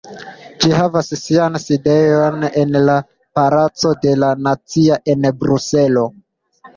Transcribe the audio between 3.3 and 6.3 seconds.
Palaco de la Nacio en Bruselo.